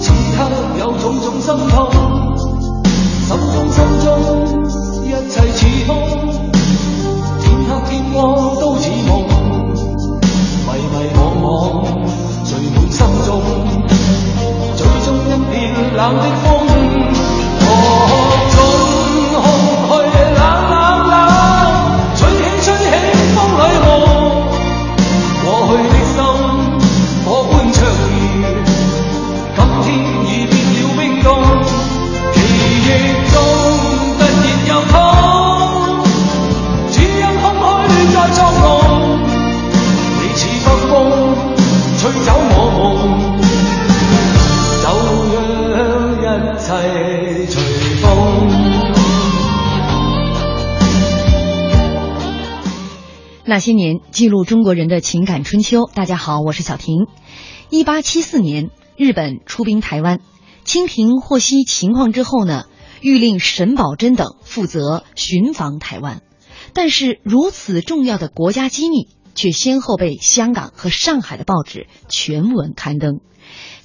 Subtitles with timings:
[0.00, 1.76] 此刻有种种心痛
[3.26, 4.06] 心中心中
[5.04, 5.90] 一切似空
[7.40, 9.22] 天黑天光都似梦
[10.66, 11.44] 迷迷惘惘
[12.44, 13.42] 聚满心中
[14.76, 16.63] 最终一片冷的风。
[53.54, 55.88] 那些年，记录中国人的情感春秋。
[55.94, 57.06] 大家好，我是小婷。
[57.70, 60.18] 一八七四年，日本出兵台湾，
[60.64, 62.64] 清廷获悉情况之后呢，
[63.00, 66.20] 谕令沈葆桢等负责巡防台湾。
[66.72, 69.06] 但是，如此重要的国家机密，
[69.36, 73.20] 却先后被香港和上海的报纸全文刊登，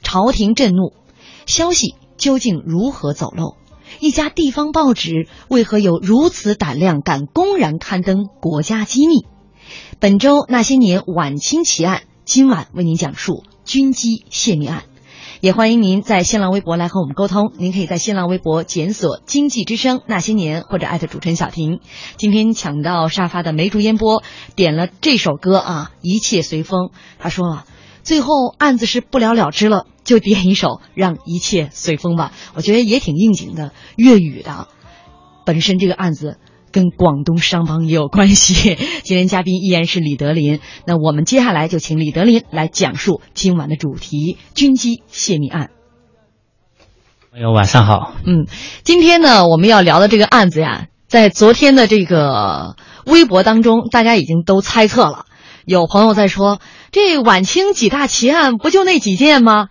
[0.02, 0.94] 朝廷震怒。
[1.46, 3.56] 消息究竟如何走漏？
[4.00, 9.28] 一家地方报纸为何有如此胆量，敢公然刊登国家机密？
[10.00, 14.84] 本周那些年晚清奇案，今晚为您讲述军机泄密案。
[15.42, 17.54] 也欢迎您在新浪微博来和我们沟通。
[17.58, 21.80] 您可以在新浪微博检索“经济之声那些年”或者艾特主持人小婷。
[22.18, 24.22] 今天抢到沙发的梅竹烟波
[24.58, 26.90] 点了这首歌啊，一切随风。
[27.20, 27.66] 他说了，
[28.04, 32.34] 最后案子是不了了之了，就点一首让一切随风吧。
[32.54, 34.68] 我觉得也挺应景的，粤语的。
[35.46, 36.38] 本身这个案子。
[36.72, 38.78] 跟广东商帮也有关系。
[39.04, 45.70] 今天嘉宾依然是李德林，那我们接下来就请李德林来讲述今晚的主题——军机泄密案。
[47.32, 48.14] 朋友晚上好。
[48.26, 48.48] 嗯，
[48.84, 52.76] 今天呢，我们要聊的这个案子呀，在昨天的这个
[53.06, 55.26] 微博当中，大家已经都猜测了。
[55.66, 56.60] 有朋友在说，
[56.92, 59.68] 这晚清几大奇案不就那几件吗？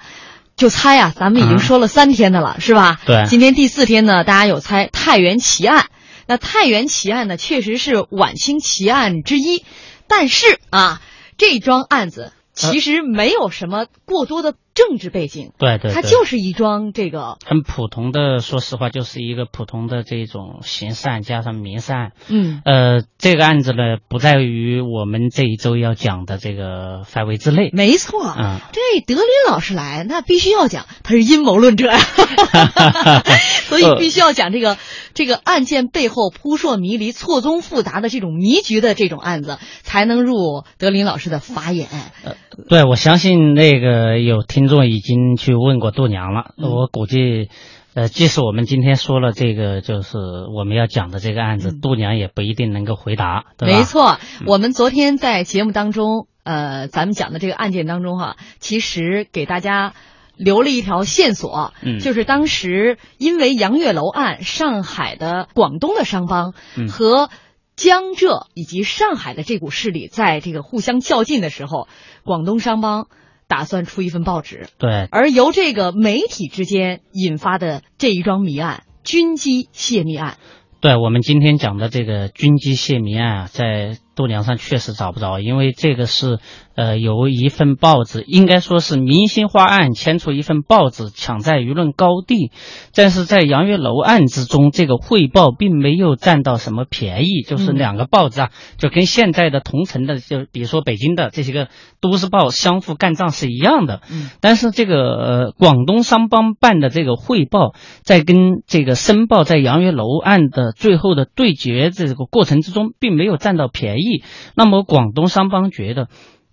[0.57, 3.01] 就猜啊，咱们已经说了三天的了，是吧？
[3.07, 3.25] 对。
[3.27, 5.87] 今天第四天呢，大家有猜太原奇案。
[6.29, 9.65] 那太原奇案呢，确实是晚清奇案之一，
[10.07, 11.03] 但是啊，
[11.39, 14.55] 这桩案子其实没有什么过多的。
[14.79, 22.13] 政治背景，对对，它就是一桩这个很普通的，说实话，就是一个普通的这种刑事案加上民事案。
[22.29, 27.71] 嗯，呃，这个案子呢，不在于我们这一周要讲的这个范围之内。
[27.73, 31.99] 没错，嗯，这德林老师来，那必须要讲，他是阴谋论者呀，
[33.67, 34.77] 所以必须要讲这个
[35.13, 41.89] 这个案件背后扑朔迷离、错综复杂的这种迷局的这种案子，才能入德林老师的法眼。
[42.25, 42.37] 呃，
[42.69, 44.68] 对，我相信那个有听。
[44.69, 47.49] 众已经去问过度娘了，我估计，
[47.95, 50.19] 呃，即使我们今天说了这个，就是
[50.55, 53.79] 我们要讲的这个案子，度娘也不一定能够回答，对吧？
[53.79, 59.95] 没错，我们昨天在节目当中，呃，咱们讲的这个案件当中哈，其实给大家
[60.37, 66.53] 留了一条线索，嗯，就是当时因为杨月楼案，上海的、广东的商帮
[66.89, 67.31] 和
[67.75, 71.89] 江浙以及上海的这股势力在这个互相较劲的时候，
[72.25, 73.09] 广东商帮。
[73.49, 80.37] 打算出一份报纸，对，而由这个媒体之间引发的这一桩谜案——军机泄密案。
[80.81, 86.39] 对我们今天讲的这个军机泄密案啊，在度娘上确实找不着，因为这个是
[86.79, 92.53] 呃，有一份报纸，应该说是明星花案牵出一份报纸，抢在舆论高地。
[92.95, 101.67] 但是在杨月楼案之中，这个汇报并没有占到什么便宜，就是两个报纸啊，就跟现在的同城的，就比如说北京的这些个
[102.01, 104.01] 都市报相互干仗是一样的。
[104.09, 114.23] 嗯，但是这个呃广东商帮办的这个汇报，在跟这个申报在杨月楼案的最后的对决这个过程之中，并没有占到便宜。
[114.55, 116.07] 那么广东商帮觉得。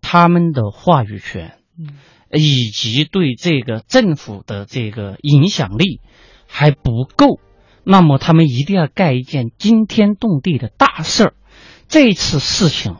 [0.07, 1.57] 他们的话语权，
[2.31, 6.00] 以及对这个政府的这个影响力
[6.48, 7.40] 还不够，
[7.84, 11.34] 那么他们一定要干一件惊天动地的大事儿。
[11.88, 12.98] 这次事情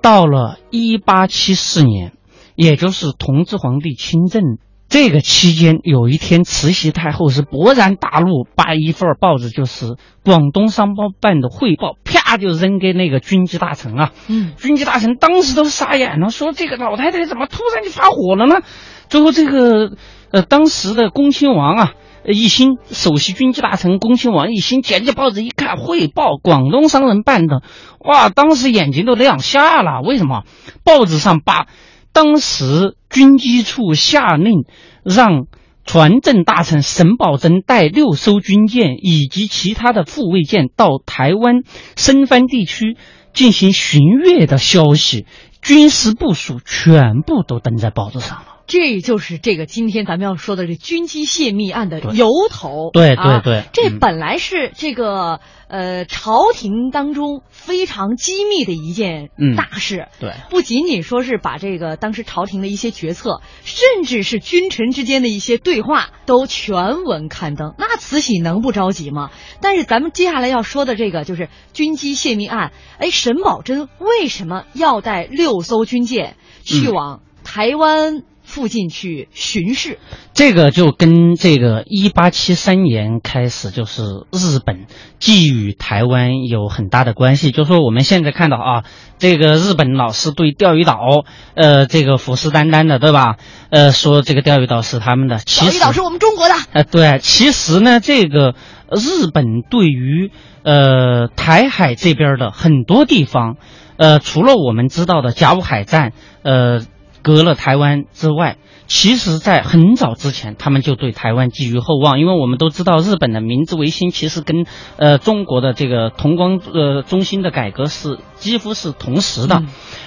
[0.00, 2.12] 到了一八七四年，
[2.54, 4.58] 也就是同治皇帝亲政。
[4.88, 14.12] 这个期间，有一天，慈禧太后是勃然大怒，把一份报纸，就是广东商报办的汇报，啪就扔给那个军机大臣啊。
[14.28, 18.60] 嗯，军机大臣当时都傻眼了，说这个老太太怎么突然就发火了呢？
[19.08, 19.96] 最后，这个
[20.30, 21.92] 呃，当时的恭亲王啊，
[22.24, 27.62] 一心首席军机大臣恭亲王一心捡起报纸一看，汇报广东商人办的，
[27.98, 30.02] 哇，当时眼睛都亮瞎了。
[30.02, 30.44] 为什么？
[30.84, 31.66] 报纸上把。
[32.14, 34.64] 当时军机处下令，
[35.02, 35.46] 让
[35.84, 41.56] 船政大臣沈葆桢带六艘军舰以及其他的护卫舰到台湾
[41.96, 42.96] 深番地区
[43.32, 45.26] 进行巡阅的消息，
[45.60, 48.53] 军事部署全部都登在报纸上了。
[48.66, 52.90] 这就是这个今天咱们要说的这军机泄密案的由头。
[52.92, 60.08] 对对对，这本来是这个呃朝廷当中非常机密的一件大事。
[60.18, 69.30] 对，不仅仅说是把这个当时朝廷的一些决策，甚至是君臣之间的一些对话都全文刊登，那慈禧能不着急吗？
[69.60, 72.72] 但是咱们接下来要说的这个就是军机泄密案。
[72.98, 78.22] 哎，沈葆桢为什么要带六艘军舰去往台湾？
[78.54, 79.98] 附近去巡视，
[80.32, 84.86] 这个就跟这个一八七三年开始就是日本
[85.18, 87.50] 寄予台湾有很大的关系。
[87.50, 88.84] 就说我们现在看到啊，
[89.18, 91.24] 这个日本老是对钓鱼岛，
[91.56, 93.38] 呃，这个虎视眈眈的，对吧？
[93.70, 96.54] 呃，说这个钓鱼岛是他们的，钓鱼岛是我们中国的。
[96.72, 98.54] 呃，对，其实呢，这个
[98.88, 100.30] 日本对于
[100.62, 103.56] 呃台海这边的很多地方，
[103.96, 106.12] 呃，除了我们知道的甲午海战，
[106.44, 106.86] 呃。
[107.24, 114.66] 隔了台湾之外，其实，在很早之前，他们就对台湾寄予厚望，因为我们都知道，日本的明治维新其实跟
[114.98, 119.62] 呃中国的这个同光呃中心的改革是几乎是同时的，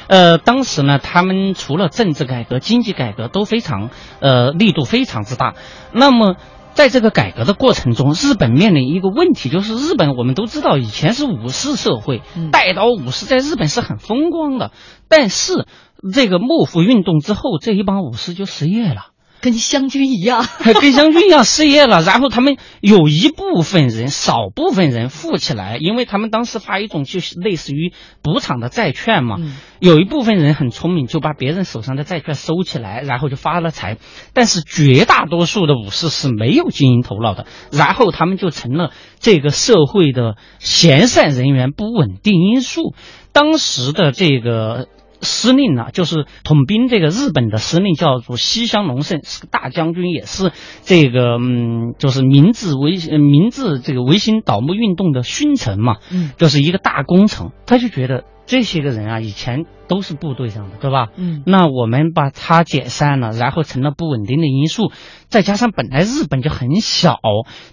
[0.08, 3.90] 呃，当时呢，他们除了政治改革、经济改革都非常
[4.20, 5.56] 呃力度非常之大，
[5.92, 6.36] 那么。
[6.78, 12.22] 在这个改革的过程中，日本面临一个问题，就是日本我们都知道以前是武士社会，
[12.52, 14.70] 带刀武士在日本是很风光的，
[15.10, 15.66] 但是
[16.14, 19.08] 这个幕府运动之后，这一帮武士就失业了。
[19.40, 20.44] 跟湘军一样，
[20.82, 22.02] 跟湘军一样失业了。
[22.02, 29.38] 然后他们有一部分人，少部分人富起来，因为他们当时发一种就是类似于补偿的债券嘛。
[29.80, 33.98] 有一部分人很聪明，就把别人手上的债券收起来，然后就发了财。
[34.34, 42.96] 但是绝大多数的武士是没有经营头脑的，然后他们就成了这个社会的闲散人员，不稳定因素。
[43.34, 44.88] 当时的这个。
[45.21, 50.51] 司令呢，就是统兵这个日本的司令叫做西乡隆盛，是个大将军，也是
[50.83, 58.24] 这个嗯，就是明治维明治这个维新倒幕运动的勋臣嘛，嗯，就是一个大功臣，他就觉得。
[58.48, 61.10] 这些个人啊，以前都是部队上的，对吧？
[61.18, 64.92] 嗯，那我们把他解散了，然后成了不稳定的因素，
[65.27, 67.20] 再加上本来日本就很小，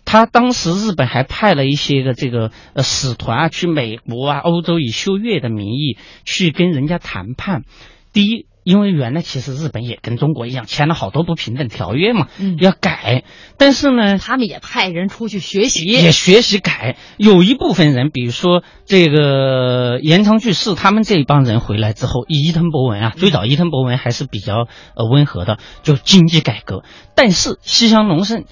[0.04, 7.62] 他当时日本还派了一些个这个呃使团啊去美国啊、欧洲以修月的名义去跟人家谈判，
[8.12, 8.46] 第一。
[8.64, 13.22] 因为原来其实日本也跟中国一样签了好多不平等条约嘛，嗯，要改，
[13.58, 16.96] 但是呢，他们也派人出去学习，也学习改。
[17.18, 24.66] 有一部分人，比如说这个岩仓具视他们这一帮人回来之后，伊藤博文啊，最早伊藤博文还是比较
[24.96, 26.84] 呃温和的，就经济改革。
[27.14, 28.44] 但是西乡隆盛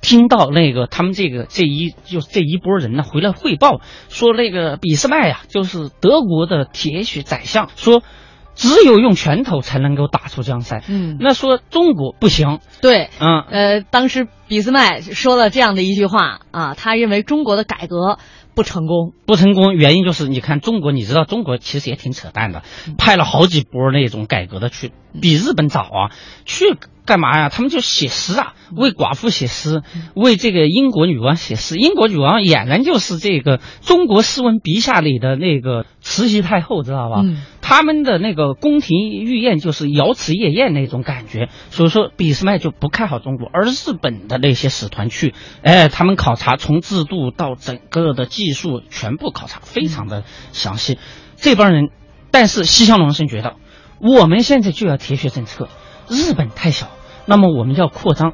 [0.00, 8.02] 听到那个他们这个这一就这一波人呢回来汇报说，那个俾斯麦呀，就是德国的铁血宰相说。
[8.58, 10.82] 只有用拳头才能够打出江山。
[10.88, 12.58] 嗯，那说中国不行。
[12.82, 18.18] 对，嗯，呃，当时俾斯麦说了这样的一句话啊，他认为中国的改革
[18.54, 22.64] 不成功，不成功原因就是你看中国，你知道中国其实也挺扯淡的，
[22.98, 24.90] 派了好几波那种改革的去，
[25.22, 26.10] 比日本早啊，
[26.44, 26.64] 去
[27.08, 27.48] 干嘛呀？
[27.48, 29.82] 他们就写诗啊，为寡妇写诗，
[30.14, 31.76] 为这个英国女王写诗。
[31.78, 37.24] 英国女王俨然就是这个中国诗文笔下里的那个慈禧太后，知道吧？
[37.62, 50.98] 他们的那个宫廷御宴就是瑶池夜宴那种感觉，所以说俾斯麦就不看好中国，而日本的那些使团去，哎，他们考察从制度到整个的技术全部考察，非常的详细。
[51.36, 51.88] 这帮人，
[52.30, 53.56] 但是西乡隆盛觉得，
[54.00, 55.68] 我们现在就要铁血政策，
[56.08, 56.88] 日本太小，
[57.28, 58.32] 那么我们要扩张。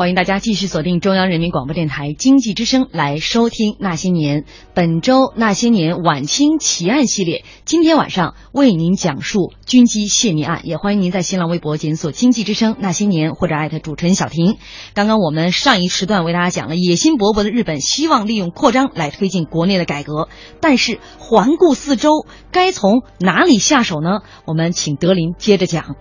[0.00, 7.44] 欢迎大家继续锁定中央人民广播电台经济之声来收听《那些年》本周《那些年》晚清奇案系列。
[7.66, 14.56] 今天晚上为您讲述军机泄密案，也欢迎您在新浪微博检索“经济之声那些年”或者艾特主持人小婷。
[14.94, 20.30] 刚刚我们上一时段为大家讲了野心勃勃的日本希望利用扩张来推进国内的改革，
[20.62, 24.20] 但是环顾四周，该从哪里下手呢？
[24.46, 25.94] 我们请德林接着讲。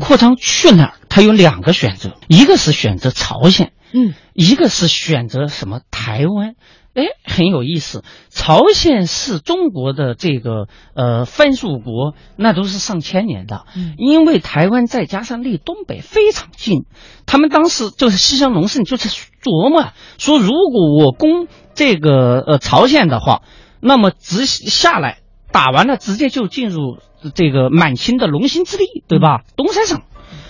[0.00, 0.94] 扩张去哪儿？
[1.08, 6.54] 他有两个选择，一个是选择朝鲜，嗯，一个是选择什么台湾。
[6.92, 8.02] 哎，很有意思。
[8.30, 13.64] 朝鲜是中国的这个呃藩属国，那都是上千年的。
[13.76, 16.86] 嗯，因为台湾再加上离东北非常近，
[17.26, 23.42] 他们当时就是西乡隆盛就是琢磨说，如果我攻这个呃朝鲜的话，
[23.80, 25.19] 那么直下来
[25.52, 26.98] 打完了，直接就进入。
[27.34, 29.42] 这个满清的龙兴之地，对吧？
[29.54, 30.00] 东三省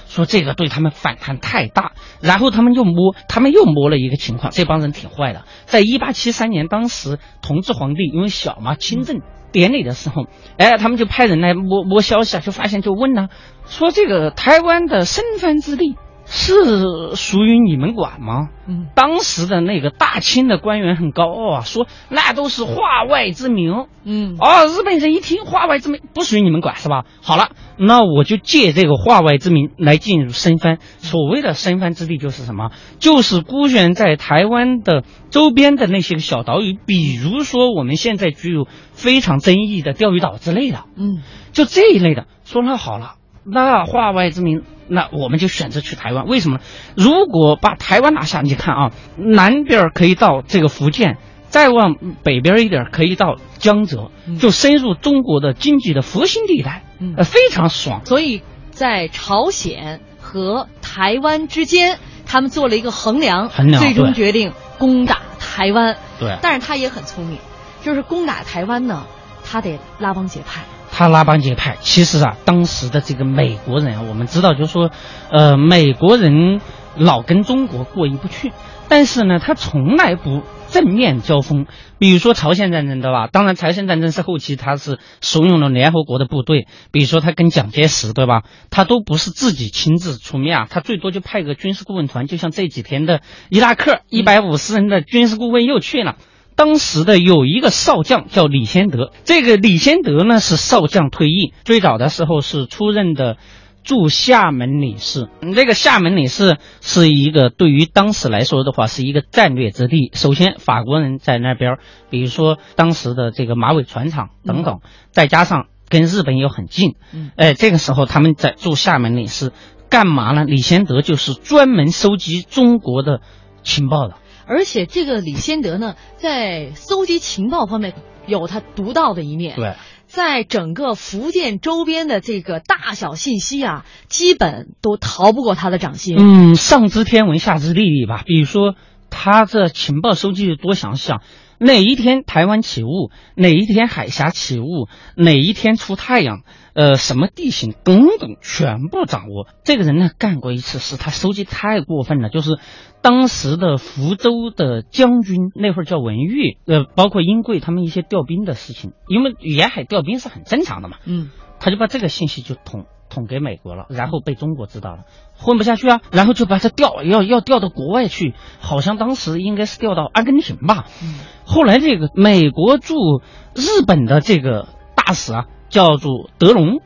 [0.06, 5.42] 说这个对他们反弹太大，然后他们又摸，他们又摸了一个情况，这帮人挺坏的。
[5.66, 10.26] 在一八七三年，当时同治皇帝因为小嘛，亲政典礼的时候，
[10.58, 13.30] 哎，他们就派人来摸摸消息啊，就发现就问呢，
[13.66, 15.96] 说这个台湾的生藩之地。
[16.32, 18.50] 是属于你们管吗？
[18.68, 23.74] 嗯，当时的那个大清的官员很高傲啊，说那都是化外之民。
[24.04, 27.04] 嗯，哦，日本人一听化外之民不属于你们管是吧？
[27.20, 30.78] 好了，那我就借这个化外之民来进入深藩。
[30.98, 32.70] 所谓的深藩之地就是什么？
[33.00, 40.84] 就是孤悬在台湾的周边的那些个小岛屿，比如说我们现在具有非常争议的钓鱼岛之类的。
[40.96, 42.26] 嗯，就这一类的。
[42.44, 44.62] 说那好了，那化外之民。
[44.92, 46.58] 那我们就选择去台湾，为什么？
[46.96, 51.16] 如果把台湾拿下，你看啊，南边可以到这个福建，
[51.48, 51.94] 再往
[52.24, 56.82] 北边一点可以到江浙，就深入中国的经济的核心地带，
[57.16, 58.04] 呃，非常爽。
[58.04, 58.42] 所以
[58.72, 65.96] 在朝鲜和台湾之间，他们做了一个衡量，衡量，最终决定攻打台湾。
[66.18, 67.38] 对，但是他也很聪明，
[67.84, 69.06] 就是攻打台湾呢，
[69.44, 70.62] 他得拉帮结派。
[70.90, 74.90] 他拉帮结派，其实啊，当时的这个美国人啊，我们知道，就是说，
[75.30, 76.60] 呃，美国人
[76.96, 78.52] 老跟中国过意不去，
[78.88, 81.66] 但是呢，他从来不正面交锋。
[81.98, 83.26] 比如说朝鲜战争，对吧？
[83.26, 88.42] 当然，朝鲜战争是后期他是怂恿了联合国的部队，比如说他跟蒋介石，对吧？
[88.70, 93.20] 他都不是自己亲自出面啊，他最多就派个军事顾问团，就像这几天的
[93.50, 96.16] 伊拉克一百五十人的军事顾问又去了。
[96.60, 103.38] 当时的有一个少将叫李先德，这个李先德呢是少将退役，最早的时候是出任的
[103.82, 105.30] 驻厦门领事。
[105.54, 110.10] 这个厦门领事是一个对于当时来说的话是一个战略之地。
[110.12, 111.78] 首先，法国人在那边，
[112.10, 114.80] 比如说当时的这个马尾船厂等等，
[115.12, 116.94] 再加上跟日本又很近，
[117.36, 119.52] 哎，这个时候他们在驻厦门领事
[119.88, 120.44] 干嘛呢？
[120.44, 123.22] 李先德就是专门收集中国的
[123.62, 124.16] 情报的。
[124.50, 127.94] 而且这个李先德呢，在搜集情报方面
[128.26, 129.54] 有他独到的一面。
[129.54, 129.74] 对，
[130.08, 136.16] 在整个福建周边的这个大小信息啊，基本都逃不过他的掌心。
[136.18, 138.24] 嗯，上知天文，下知地理吧。
[138.26, 138.74] 比如说，
[139.08, 141.20] 他这情报收集的多详细啊！
[141.60, 143.10] 哪一天台湾起雾？
[143.34, 144.88] 哪一天海峡起雾？
[145.14, 146.40] 哪一天出太阳？
[146.72, 149.46] 呃，什么地形等等，全部掌握。
[149.62, 152.30] 这个人呢，干过一次事，他收集太过分了。
[152.30, 152.58] 就是
[153.02, 160.96] 当时的福州的将军，那会儿叫文玉，呃，包括英贵他们一些调兵的事情，因为沿海调兵是很正常的嘛。
[161.04, 165.04] 嗯，他就把这个信息就捅捅给美国了，然后被中国知道了，
[165.36, 170.86] 混不下去啊，然后就把他调，要要调到国外去，好像当时应该是调到阿根廷吧。
[171.02, 173.20] 嗯，后来这个美国驻
[173.54, 175.44] 日本的这个大使啊。
[175.70, 176.80] 叫做德隆，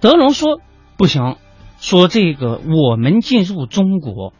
[0.00, 0.60] 德隆说
[0.96, 1.34] 不行，
[1.80, 4.32] 说这个我们进入中国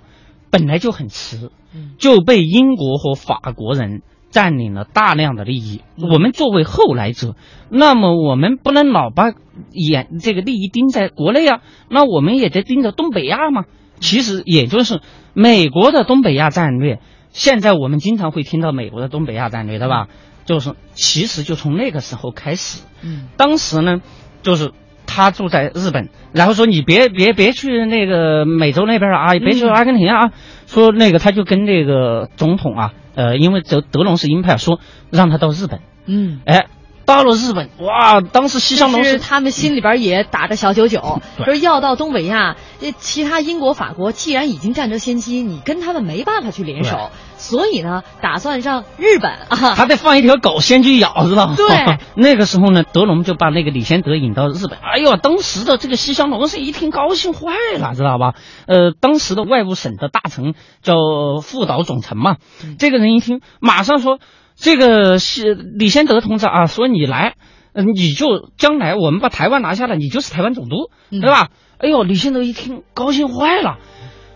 [0.48, 1.50] 本来就很迟，
[1.98, 5.82] 就被英国和法国人占领了大量的利益。
[5.96, 7.34] 我们作为后来者，
[7.68, 9.32] 那么我们不能老把
[9.72, 13.64] 眼这个利益盯在国内啊，那我们也得盯着东北亚嘛。
[13.98, 15.00] 其实也就是
[15.34, 17.00] 美国的东北亚战略，
[17.32, 20.08] 现在我们经常会听到美国的东北亚战略，对吧？
[20.46, 24.00] 就是，其实就从那个时候开始，嗯，当时呢，
[24.42, 24.72] 就是
[25.06, 30.30] 他住在日本，然后说你别别别去那个美洲那边啊，别去阿根廷啊，
[30.66, 34.80] 说那个他就跟那个总统啊，呃，因为德德隆是鹰派，说
[35.10, 36.66] 让他到日本，嗯，哎。
[37.06, 38.20] 到了日本，哇！
[38.20, 42.54] 当时西乡隆是他们心里边也打着小九九，说要到东北亚，
[42.98, 51.54] 其他英国、法国既然已经占得先机，你跟他们没办法去联手，所以呢，打算让日本啊，他得放一条狗先去咬，知道吗？
[51.56, 54.78] 对， 那个时候呢，德隆就把那个李先德引到日本。
[54.78, 58.34] 哎呦，当时的这个西乡隆盛一听高兴坏了，知道吧？
[58.66, 60.94] 呃，当时的外务省的大臣叫
[61.42, 62.36] 副岛总臣嘛，
[62.78, 64.18] 这个人一听，马上说。
[64.62, 67.36] 这个是李先德同志啊，说你来，
[67.72, 71.48] 嗯，你就将来我们把台湾拿下来，你就是台湾总督，对吧？
[71.78, 73.78] 哎呦，李先德一听高兴坏了，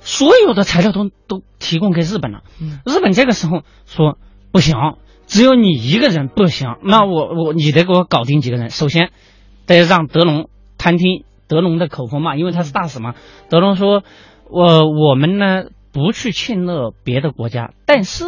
[0.04, 2.44] 所有的材料都都提供给日本了。
[2.86, 4.16] 日本这个时候说
[4.52, 4.76] 不行，
[5.26, 8.70] 只有你一个人不行，那我我你得给我搞定几个人。
[8.70, 9.10] 首先
[9.66, 13.14] 得让德隆探听德隆的口风嘛，因为他是大使嘛。
[13.48, 14.04] 德隆说，
[14.48, 18.24] 我我们呢不去侵略别的国家，但是。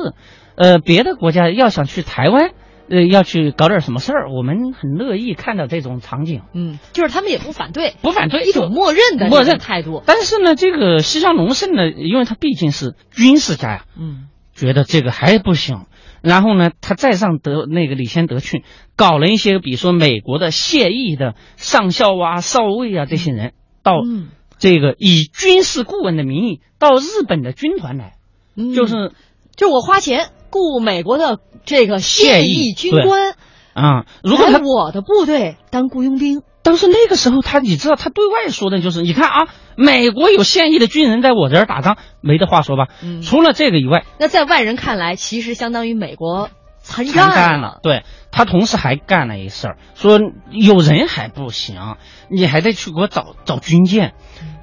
[0.58, 2.52] 呃，别的国家要想去台湾，
[2.88, 6.42] 呃，要去搞点什么事儿，我们很乐意看到这种场景。
[6.54, 10.02] 嗯，就是他们也不反对，不反对，一种默认的默认态度。
[10.06, 15.86] 但是呢，这个西乡隆盛呢，因为他毕竟是军事家呀，嗯，觉得这个还不行。
[16.22, 18.64] 然后呢，他再上德那个李先德去
[18.96, 23.52] 搞了一些，比如说美国的现役的上校啊、少尉啊这些人
[23.82, 24.00] 到
[24.58, 28.14] 这个以军事顾问的名义到日本的军团来，
[28.74, 29.12] 就是，
[29.56, 30.30] 就我花钱。
[30.56, 33.34] 雇美国的这个现役军官
[33.74, 42.88] 啊，如果他我的部队当雇佣兵，但是那个时候他你知道他对外说的就是，你看啊，美国有现役的军人在我这儿打仗，没得话说吧？
[43.02, 46.48] 嗯，除了这个以外，那在外人看来，其实相当于美国
[46.80, 47.80] 参战了。
[47.82, 50.18] 对他同时还干了一事儿，说
[50.50, 51.96] 有人还不行，
[52.30, 54.14] 你还得去给我找找军舰。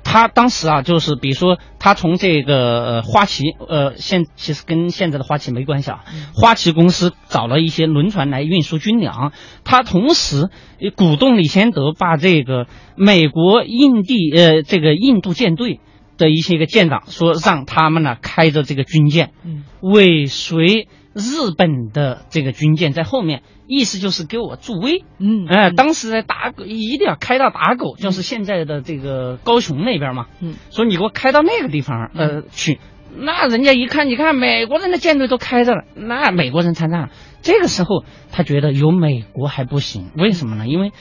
[0.03, 6.03] 他当时啊，就是比如说，他从这个花旗，呃，现其实跟现在的花旗没关系啊。
[6.35, 9.31] 花旗公司找了一些轮船来运输军粮，
[9.63, 10.49] 他同时
[10.95, 15.79] 鼓动李先德把这个美国印地，呃，这个印度舰队
[16.17, 19.31] 的一些个舰长说，让他们呢开着这个军舰，
[19.81, 23.43] 尾随日本的这个军舰在后面。
[23.65, 32.79] 意思就是给我助威，嗯，哎，当时在打狗，一定要开到打狗，就是现在的这个高雄那边嘛，嗯，说你给我开到那个地方，呃，去，
[33.17, 37.09] 那人家一看，你看美国人的舰队都开着了，那美国人参战了，
[37.41, 40.67] 这个时候他觉得有美国还不行，为什么呢？
[40.67, 40.91] 因为，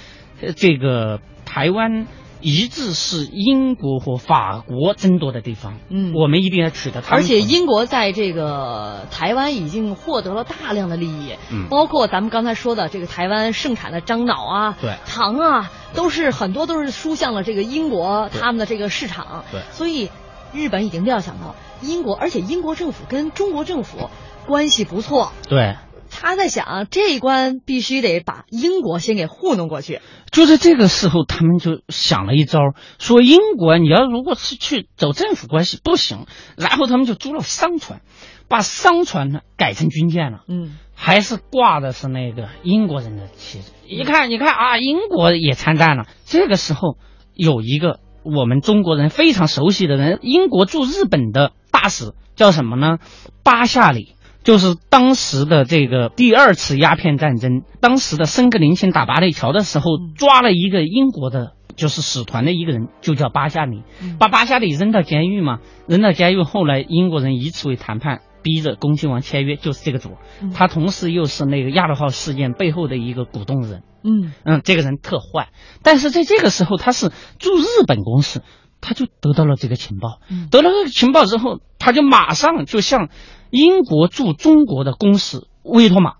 [0.54, 2.06] 这个台湾。
[2.42, 7.02] 一直是英国和法国争夺的地方，嗯，我们一定要取得。
[7.08, 20.10] 而且英国在这个台湾已经获得了大量的利益，嗯，包括咱们刚才说的这个台湾盛产的樟脑啊，对，糖啊，都是很多都是输向了这个英国他们的这个市场，对，所以
[20.52, 24.10] 日本已经料想到英国，而且英国政府跟中国政府
[24.46, 25.76] 关系不错，对。
[26.14, 30.00] 他在想这一关必须得把英国先给糊弄过去。
[30.30, 32.60] 就在这个时候，他们就想了一招，
[32.98, 38.02] 说英国你要如果是去走政府关系不行，然后他们就租了商船，
[38.46, 40.40] 把商船呢改成军舰了。
[40.48, 43.72] 嗯，还是挂的是那个英国人的旗帜。
[43.86, 46.04] 一看，你看啊，英国也参战了。
[46.24, 46.98] 这个时候
[47.34, 52.98] 有一个我们中国人非常熟悉的人，英国驻日本的大使叫什么呢？
[53.42, 54.14] 巴夏里。
[54.44, 59.84] 就是当时的这个第二次鸦片战争，当时的申格林星打八里桥的时候，
[60.16, 63.82] 抓了一个英国的，就是使团的一个人，就叫巴夏里，
[64.18, 70.16] 把巴夏里扔到监狱嘛，扔到监狱，后来英国人以此为谈判，逼着恭亲王签约，就是这个主，
[70.52, 74.32] 他同时又是那个亚罗号事件背后的一个鼓动人，嗯。
[74.44, 75.50] 嗯，这个人特坏，
[75.84, 78.40] 但是在这个时候他是驻日本公使，
[78.80, 80.18] 他就得到了这个情报，
[80.50, 83.08] 得到这个情报之后，他就马上就向。
[83.52, 86.14] 英国驻中国的公使威托马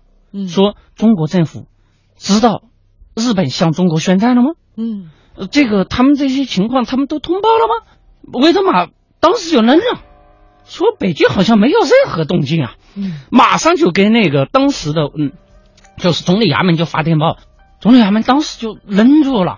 [0.47, 1.65] 说：“中国政府
[2.15, 2.61] 知道
[3.15, 4.49] 日本向中国宣战了吗？
[4.77, 5.09] 嗯，
[5.49, 7.85] 这个他们这些情况他们都通报了吗？”
[8.39, 8.87] 威托马
[9.19, 9.99] 当时就愣了，
[10.63, 15.31] 说：“北京好像没有任何动静啊。”嗯，马上就跟那个当时的嗯，
[15.97, 17.37] 就是总理衙门就发电报，
[17.79, 19.57] 总理衙门当时就愣住了，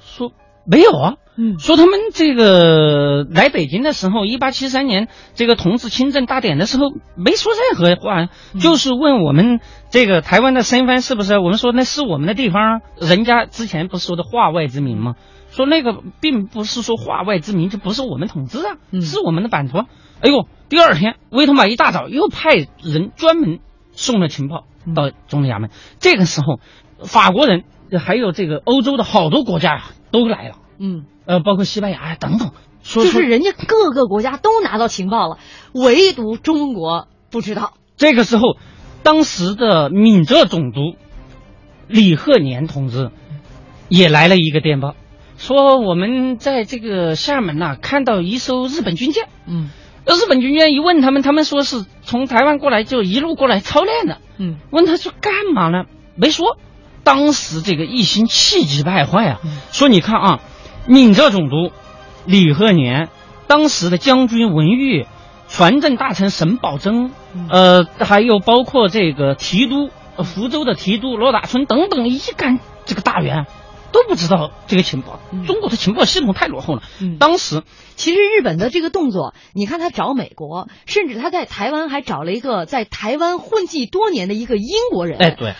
[0.00, 0.32] 说
[0.64, 8.28] ：“没有啊。”嗯，说他们这个来北京的时候，一八七三年这个同治亲政大典的时候，没说任何话，
[8.60, 11.38] 就是问我们这个台湾的身份是不是？
[11.38, 12.80] 我们说那是我们的地方啊。
[13.00, 15.14] 人家之前不是说的化外之民吗？
[15.50, 19.78] 说那个并不是说化外之民就不是我们统治啊，是我们的版图。
[20.20, 22.50] 哎呦，第二天威特玛一大早又派
[22.82, 23.60] 人专门
[23.92, 25.70] 送了情报到总理衙门。
[25.98, 26.60] 这个时候，
[27.06, 27.64] 法国人
[27.98, 29.84] 还有这个欧洲的好多国家呀。
[30.12, 35.38] 都来了，嗯，呃，包括西班牙呀等等，说就是人家各个国家都拿到情报了，
[35.72, 37.72] 唯独中国不知道。
[37.96, 38.56] 这个时候，
[39.02, 40.94] 当时的闽浙总督
[41.88, 43.10] 李鹤年同志
[43.88, 44.94] 也来了一个电报，
[45.36, 49.28] 说我们在这个厦门呐、看到一艘日本军舰。
[49.46, 49.70] 嗯
[50.04, 54.18] 日本军舰一问他们，他们说是从台湾过来，就一路过来操练的。
[54.36, 55.84] 嗯问他说干嘛呢？
[56.16, 56.56] 没说。
[57.04, 59.58] 当时这个一心气急败坏啊，嗯。
[59.72, 60.40] 说你看啊，
[60.86, 61.72] 闽浙总督
[62.26, 63.08] 李鹤年，
[63.46, 65.06] 当时的将军文玉，
[65.48, 67.48] 船政大臣沈葆桢，嗯。
[67.50, 73.46] 呃，还有包括这个提督，呃福州的提督罗大春等等一干这个大员，
[73.92, 75.20] 都不知道这个情报。
[75.32, 75.44] 嗯。
[75.44, 76.82] 中国的情报系统太落后了。
[77.00, 77.18] 嗯。
[77.18, 77.62] 当时
[77.96, 85.54] 其实日本的这个动作，你看他找美国，甚至他在台湾还找了一个在台湾混迹多年的一个英国人，哎，对，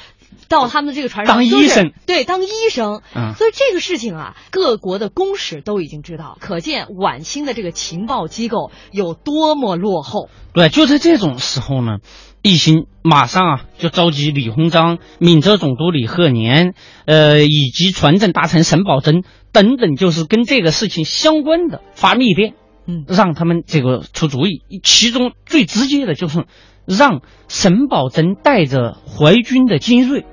[0.48, 3.02] 到他们的这个船上当医生对，当医生。
[3.14, 10.28] 嗯所以这个事情啊，各国的公使都已经知道，可见晚清的这个情报机构有多么落后。
[10.52, 11.98] 对，就在这种时候呢，
[12.42, 16.74] 一心马上啊就召集李鸿章、闽浙总督李鹤年，
[17.06, 22.54] 呃，以及船政大臣沈葆桢等等，就是跟这个事情相关的发密电，
[22.86, 24.62] 嗯让他们这个出主意。
[24.82, 26.44] 其中最直接的就是
[26.86, 30.24] 让沈葆桢带着淮军的精锐。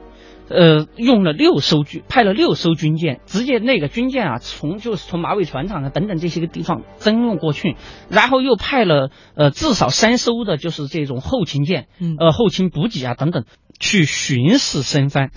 [0.51, 7.75] 呃，用了六艘军，派了六艘军舰，直接那个军舰啊，从就是从马尾船厂啊等等这些个地方征用过去，
[8.09, 13.45] 然后又派了呃至少三艘的，就是这种后勤舰，嗯呃后勤补给啊等等，
[13.79, 15.29] 去巡视申番，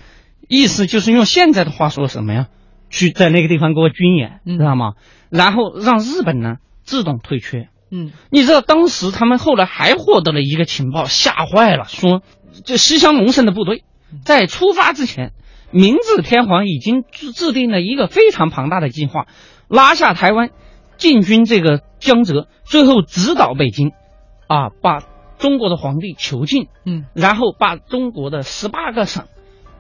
[0.49, 2.47] 意思就是用现在的话说什么呀？
[2.89, 4.93] 去在那个地方给我军演，嗯知道吗？
[5.29, 7.69] 然后让日本呢自动退却。
[7.93, 12.23] 嗯你知道当时他们后来还获得了一个情报，吓坏了，说
[12.65, 13.85] 这西乡隆盛的部队
[14.25, 15.33] 在出发之前，
[15.71, 19.27] 明治天皇已经制制定了一个非常庞大的计划，
[19.69, 20.51] 拉下台湾，
[20.97, 23.93] 进军这个江浙，最后直捣北京，
[24.47, 25.01] 啊，把
[25.39, 29.25] 中国的皇帝囚禁，嗯然后把中国的十八个省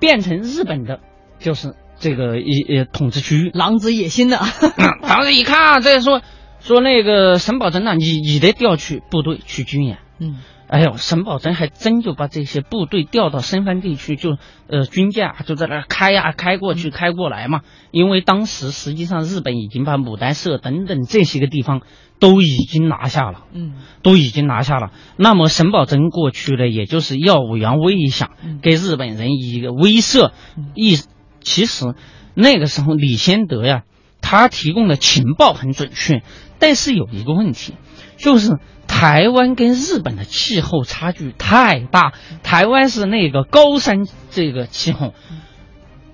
[0.00, 1.00] 变成日本的，
[1.38, 3.50] 就是这个一呃统治区域。
[3.54, 4.40] 狼子野心的。
[5.06, 6.20] 当时一看啊，这说
[6.62, 9.98] 说那个沈葆桢呐，你你得调去部队去军演。
[10.18, 17.60] 嗯哎呦，沈葆桢还真就把这些部队调到深番地区，就呃军舰啊就在那儿开呀、开过去开过来嘛。
[17.90, 21.82] 因为当时实际上日本已经把牡丹社等等这些个地方
[22.20, 23.44] 都已经拿下了。
[23.52, 24.92] 嗯都已经拿下了。
[25.18, 30.70] 那么沈葆桢过去呢，也就是耀武扬威一下嗯，给日本人一个威慑嗯。
[30.74, 30.96] 意
[31.42, 31.94] 其实
[32.32, 33.82] 那个时候李先德呀，
[34.22, 36.22] 他提供的情报很准确，
[36.62, 37.74] 但是有一个问题，
[38.16, 42.12] 就是台湾跟日本的气候差距太大。
[42.44, 45.12] 台湾是那个高山这个气候，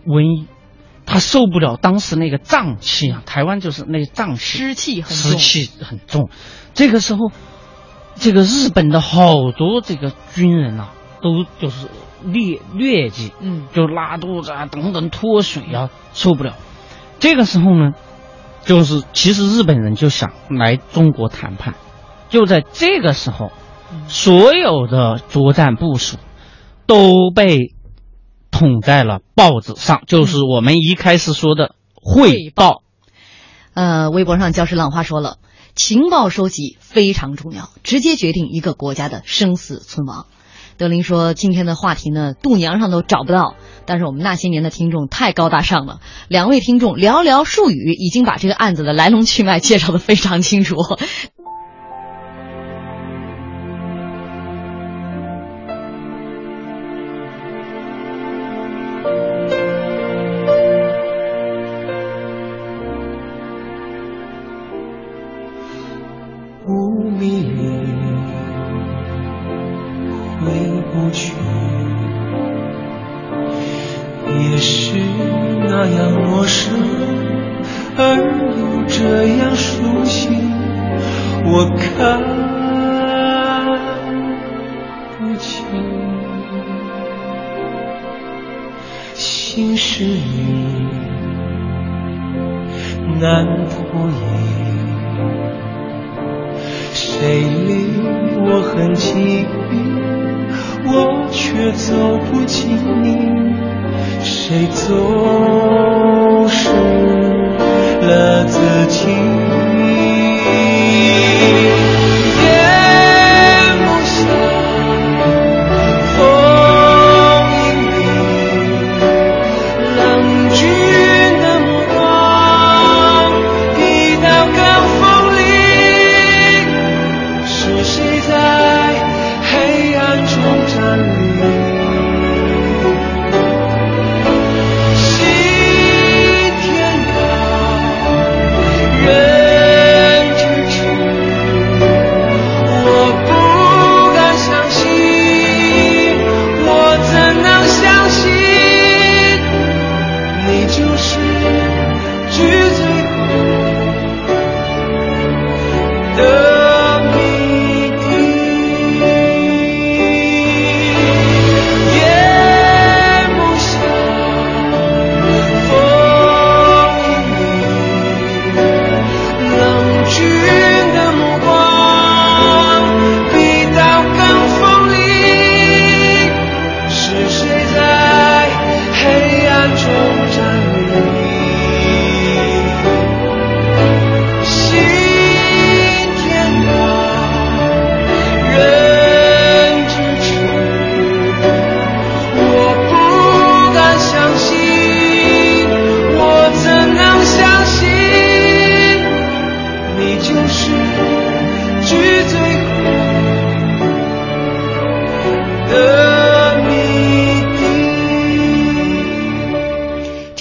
[0.07, 0.47] 瘟疫，
[1.05, 3.23] 他受不了当时那个瘴气啊。
[3.27, 5.39] 台湾就是那瘴气，湿气很重。
[5.39, 6.31] 湿气很重。
[6.73, 7.31] 这个时候，
[8.15, 10.89] 这个日本的好多这个军人呐、
[11.21, 11.89] 都就是
[12.25, 16.57] 劣劣迹，嗯就拉肚子啊等等脱水啊，受不了。
[17.19, 17.93] 这个时候呢，
[18.69, 21.75] 就是其实日本人就想来中国谈判，
[22.29, 23.51] 就在这个时候，
[23.91, 26.19] 嗯所有的作战部署
[26.87, 27.75] 都被
[28.51, 32.83] 捅在了报纸上，就是我们一开始说的汇报。
[33.73, 35.39] 呃，微博上教师浪花说了，
[35.75, 40.27] 情报收集非常重要，直接决定一个国家的生死存亡。
[40.79, 50.77] 德林说，今天的话题呢，度娘上都找不到，但是我们那些年的听众太高大上了，两位听众寥寥数语已经把这个案子的来龙去脉介绍的非常清楚。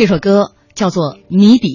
[0.08, 1.68] 这首歌叫做《谜底》，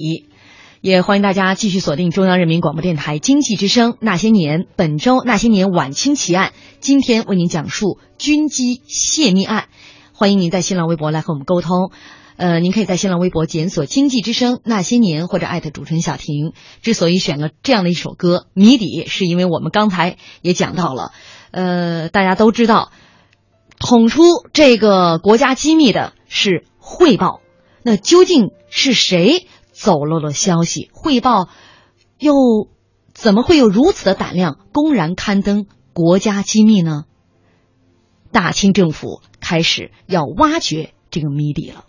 [0.81, 9.65] 也欢迎大家继续锁定中央人民广播电台经济之声《那些年》，本周《那些年》晚清奇案，今天为您讲述军机泄密案。
[10.13, 11.91] 欢迎您在新浪微博来和我们沟通。
[12.35, 16.53] 呃，您可以在新浪微博检索“经济之声那些年”或者艾特主持人小婷。
[16.81, 21.11] 之所以选了这样的一首歌《谜底》，是因为我们刚才也讲到了，
[21.51, 22.91] 呃，大家都知道，
[23.77, 27.42] 捅出这个国家机密的是汇报。
[27.83, 30.89] 那究竟是谁走漏了消息？
[30.93, 31.49] 汇报
[32.17, 32.33] 又
[33.13, 37.03] 怎么会有如此的胆量，公然刊登国家机密呢？
[38.31, 41.85] 大清政府开始要挖掘这个谜底了。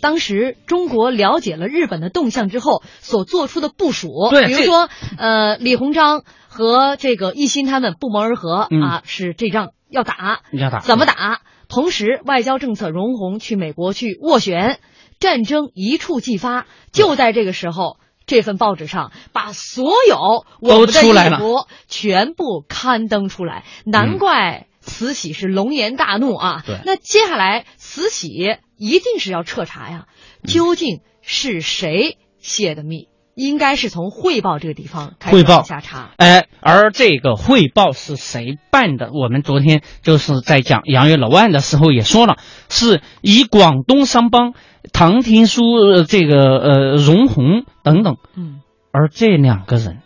[0.00, 11.40] 当时中国了解了日本的动向之后所做出的部署，对比如说，呃，李鸿章和这个一心他们不谋而合、嗯啊，是这仗要打，要打怎么打？
[11.68, 14.78] 同时，外交政策容闳去美国去斡旋，
[15.24, 16.66] 战争一触即发。
[16.92, 21.40] 就在这个时候，这份报纸上把所有我们的都出来了
[21.88, 26.62] 全部刊登出来，难怪慈禧是龙颜大怒啊！
[26.66, 30.04] 对那接下来慈禧一定是要彻查呀，
[30.46, 33.08] 究竟是谁泄的密？
[33.34, 36.12] 应该是从汇报这个地方开始往下查。
[36.18, 39.10] 哎，而这个汇报是谁办的？
[39.12, 42.36] 我们昨天就是在讲杨月楼案的时候也说了，
[42.68, 44.54] 是以广东商帮、
[44.92, 45.62] 唐廷枢、
[45.96, 48.60] 呃这个呃荣鸿等等，嗯
[48.92, 49.98] 而这两个人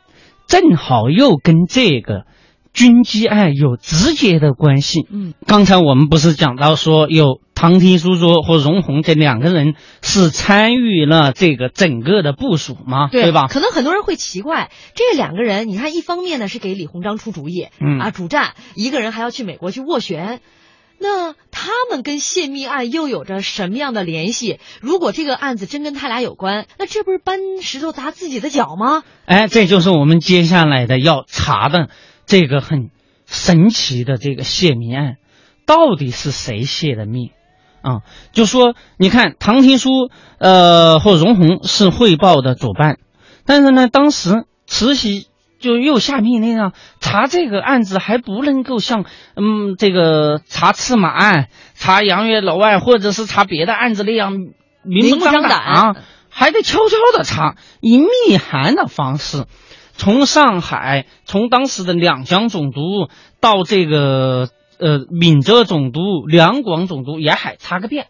[0.47, 2.25] 正好又跟这个
[2.73, 5.07] 军机案有直接的关系。
[5.11, 13.09] 嗯刚才我们不是讲到说有唐廷枢说和荣鸿这两个人是参与了这个整个的部署吗？
[13.11, 13.49] 对吧？
[13.49, 20.41] 可能很多人会奇怪，这两个人，你看，一方面呢是给李鸿章出主意，嗯啊主战，一个人还要去美国去斡旋。
[21.01, 24.59] 那他们跟泄密案又有着什么样的联系？
[24.81, 29.05] 如果这个案子真跟他俩有关，那这不是搬石头砸自己的脚吗？
[29.25, 31.89] 哎，这就是我们接下来的要查的
[32.27, 32.91] 这个很
[33.27, 35.17] 神奇的这个泄密案，
[35.67, 37.31] 到底是谁泄的密？
[37.81, 42.99] 啊，就说你看唐廷枢呃或荣鸿是汇报的主办，
[43.47, 45.29] 但是呢，当时慈禧
[45.59, 49.05] 就又下命令啊，查这个案子还不能够像
[49.37, 55.97] 嗯这个查赤马案、查杨月楼案或者是查别的案子那样明明目张胆啊，
[56.31, 59.45] 还得悄悄的查，以密函的方式。
[59.93, 63.09] 从上海，从当时的两江总督
[63.41, 68.07] 到这个呃闽浙总督、两广总督沿海查个遍。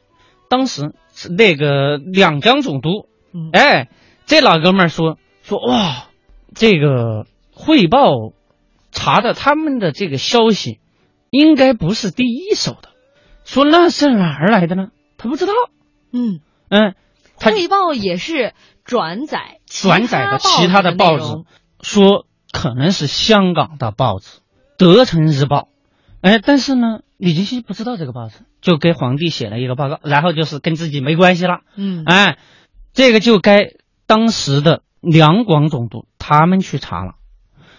[0.51, 3.89] 当时是那个两江总督，嗯哎，
[4.27, 6.09] 这老哥们儿说说哇，
[6.55, 7.25] 这个
[7.59, 8.33] 汇报
[8.93, 10.79] 查的他们的这个消息，
[11.31, 12.91] 应该不是第一手的。
[13.45, 14.91] 说那是哪儿来的呢？
[15.17, 15.53] 他不知道。
[16.13, 16.95] 嗯，嗯，
[17.37, 21.25] 他汇报也是转载转载的其他的报纸
[21.83, 24.27] 说可能是香港的报纸
[24.79, 25.63] 《德城日报》，
[26.21, 32.39] 哎，但是呢，李金熙不知道这个报纸，就给皇帝写了一个报告，然后就是跟自己没关系了，嗯哎，
[32.93, 33.73] 这个就该
[34.07, 37.17] 当时的两广总督他们去查了，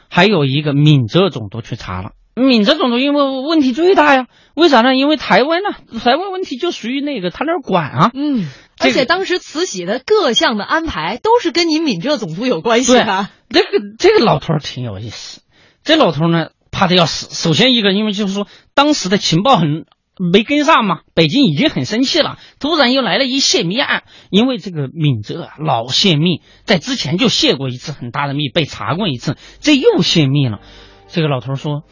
[0.09, 2.11] 还有一个闽浙总督去查了。
[2.35, 4.95] 闽浙总督因为问题最大呀，为啥呢？
[4.95, 5.69] 因为台湾呢，
[5.99, 13.27] 台湾问题就属于那个他那儿管啊，嗯，这个而且当时慈禧的各项的安排都是跟你闽浙总督有关系的。
[13.49, 15.41] 这个这个老头儿挺有意思，
[15.83, 17.27] 这老头儿呢怕的要死。
[17.33, 19.85] 首先一个，因为就是说当时的情报很
[20.19, 30.60] 没跟上嘛，北京已经很生气了，突然又来了一泄密案，因为这个闽浙啊老泄密，在之前就泄过一次很大的密，被查过一次，这又泄密了。
[31.08, 31.84] 这个老头说，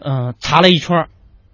[0.00, 1.06] 呃，查了一圈，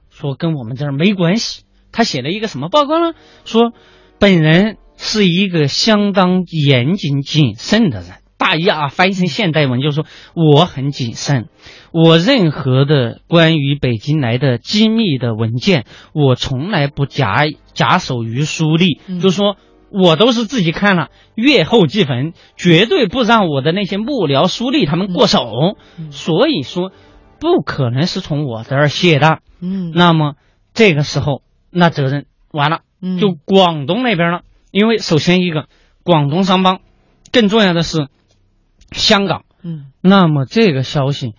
[0.09, 1.65] 说跟我们这儿没关系。
[1.93, 3.15] 他写了一个什么报告呢？
[3.45, 3.73] 说
[4.19, 8.24] 本人是一个相当严谨谨慎的人。
[8.45, 10.05] 大意啊，翻译成现代文就是说，
[10.35, 11.49] 我很谨慎，
[11.93, 19.57] 我任何的关于北京来的机密的文件，我从来不假假手于书吏，嗯就是说
[19.91, 25.51] 我都是自己看了，阅后即焚，绝对不让我的那些幕僚书吏他们过手。
[25.99, 26.93] 嗯所以说，
[27.41, 29.39] 不可能是从我这儿写的。
[29.63, 30.35] 嗯，那么
[30.75, 34.43] 这个时候，那责任完了，嗯就广东那边了。
[34.71, 35.65] 因为首先一个
[36.03, 36.81] 广东商帮，
[37.33, 38.09] 更重要的是
[38.95, 39.45] 香港。
[39.63, 41.35] 嗯那么这个消息，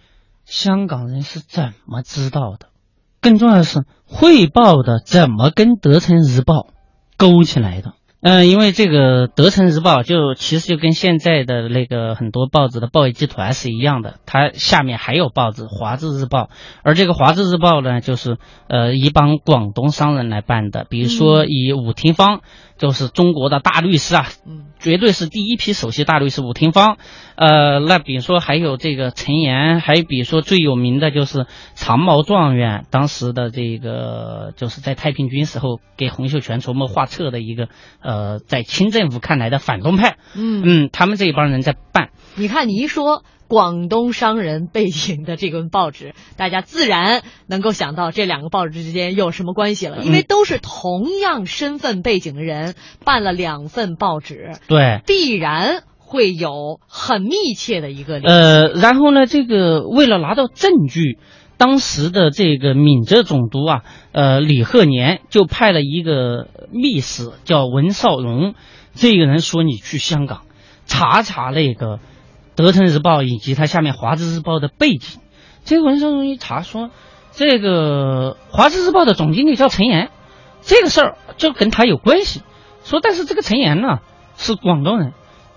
[0.46, 2.70] 香港人是怎么知道的？
[3.22, 6.54] 更重要的是，汇报的怎么跟《德城日报》
[7.18, 7.94] 勾起来的？
[8.22, 16.46] 嗯、因为这个《德城日报》就其实就跟现在的那个很多报纸的报业集团是一样的，它下面还有报纸《华字日报》，
[16.82, 18.38] 而这个《华字日报》呢，就是
[18.68, 22.41] 呃一帮广东商人来办的，比如说以武廷芳
[22.77, 24.65] 就是中国的大律师啊，嗯。
[24.77, 26.97] 绝对是第一批首席大律师伍廷芳，
[27.35, 37.67] 呃，那比如说还有这个陈岩，还比如说最有名的就是长毛状元，当时的这个就是在太平军时候给洪秀全出谋划策的一个
[37.99, 58.19] 呃，在清政府看来的反动派，嗯，嗯，他们这一帮人在办，你看你一说广东商人背景的这个报纸， 大家自然能够想到这两个报纸之间有什么关系了，因为嗯都是同样身份背景的人办了两份报纸，对，必然会有很密切的一个。
[58.19, 61.17] 呃，然后呢，这个为了拿到证据，
[61.58, 63.81] 当时的这个闽浙总督啊，
[64.12, 68.55] 呃，李鹤年就派了一个密使叫文绍荣，
[68.93, 70.41] 这个人说你去香港
[70.86, 71.97] 查查那个
[72.56, 75.20] 《德城日报》以及它下面《华资日报》的背景。
[75.63, 76.89] 这个文章中一查说，
[77.32, 80.10] 这个《华资日报》的总经理叫陈岩，
[80.62, 82.41] 这个事儿就跟他有关系。
[82.84, 84.00] 说，但是这个陈岩呢
[84.38, 85.13] 是广东人，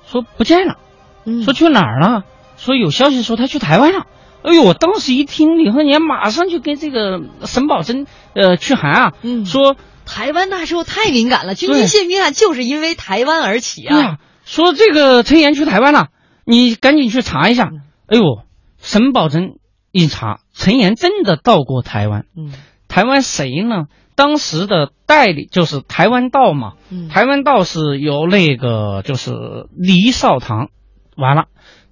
[0.06, 0.76] 说不见了。
[1.24, 2.24] 嗯说去哪儿了？
[2.56, 4.06] 说有消息说他去台湾了。
[4.42, 13.94] 哎呦，我当时一听，李鹤年马上就跟这个沈葆桢呃去函啊，嗯说台湾那时候太敏感了，军对机泄密案就是因为台湾而起啊。
[13.94, 16.06] 对呀，说这个陈岩去台湾了，
[16.48, 17.82] 你赶紧去查一下嗯。
[18.06, 18.42] 哎呦，
[18.78, 19.56] 沈葆桢
[19.92, 22.24] 一查，陈岩真的到过台湾。
[22.34, 22.52] 嗯
[22.88, 23.84] 台湾谁呢？
[24.14, 30.70] 当时的代理就是台湾道嘛，嗯台湾道是由那个就是黎少棠，
[31.16, 31.48] 完了，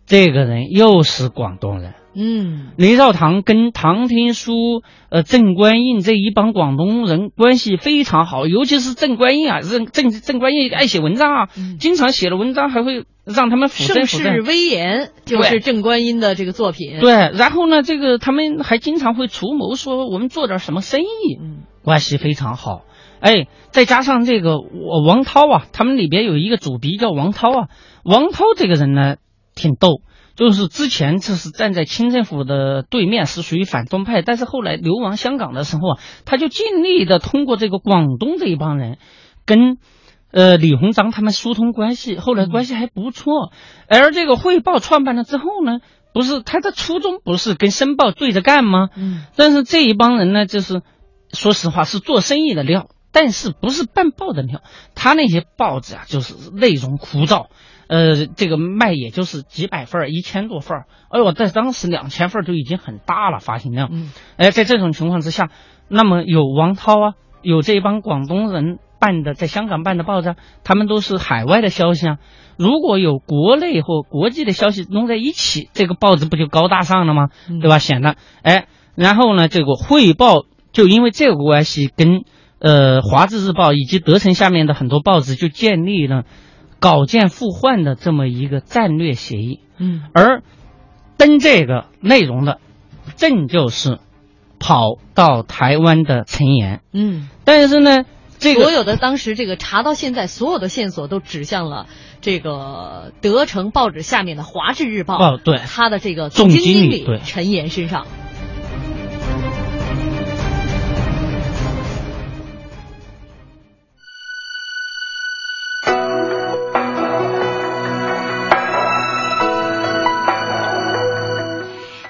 [0.06, 1.92] 这个人又是广东人。
[2.16, 14.34] 嗯雷少堂跟唐天书、呃郑观应这一帮广东人关系非常好，尤其是郑观应啊，郑郑郑观应爱写文章啊，嗯经常写了文章还会让他们辅盛正辅正。
[14.34, 22.82] 世威严就是郑观音的这个作品。，对，然后呢，这个他们还经常会图谋说我们做点什么生意，嗯关系非常好。
[23.20, 27.68] 哎，再加上这个我王涛啊，他们里边有一个主笔叫王涛啊，
[28.04, 29.16] 王涛这个人呢
[29.54, 30.02] 挺逗，
[30.36, 38.98] 就是之前就是站在清政府的对面，是属于反动派，但是后来流亡香港的时候啊，他就尽力的通过这个广东这一帮人，
[39.46, 39.78] 跟
[40.30, 43.50] 呃李鸿章他们疏通关系，后来关系还不错。
[43.88, 45.78] 而这个《汇报》创办了之后呢，
[46.12, 48.88] 不是他的初衷不是跟《申报》对着干吗？
[48.96, 50.82] 嗯但是这一帮人呢，就是
[51.32, 54.60] 说实话是做生意的料，但是不是办报的料。
[54.94, 57.46] 他那些报纸啊，就是内容枯燥，
[57.88, 60.84] 呃，这个卖也就是几百份儿、一千多份儿。
[61.08, 63.88] 哎呦，在当时两千份儿就已经很大了发行量。
[63.90, 65.48] 嗯哎，在这种情况之下，
[65.88, 72.18] 那么有王涛啊，有这帮广东人办的，在香港办的报纸啊，他们都是海外的消息啊。
[72.58, 77.28] 如果有国内或国际的消息弄在一起，这个报纸不就高大上了吗？
[77.48, 77.78] 嗯对吧？
[77.78, 82.24] 显得哎，然后呢，这个汇报就因为这个关系，跟
[82.58, 86.24] 呃《华字日报》以及德城下面的很多报纸就建立了
[86.78, 89.60] 稿件互换的这么一个战略协议。
[89.78, 90.42] 嗯而
[91.18, 92.58] 登这个内容的，
[93.16, 93.98] 正就是
[94.58, 96.82] 跑到台湾的陈岩。
[96.92, 98.04] 嗯，但是呢，
[98.38, 101.86] 这个所有的当时这个查到现在，所有的线索都指向了
[102.20, 108.06] 这个德城报纸下面的《华智日报》哦对他的这个总经理陈岩身上。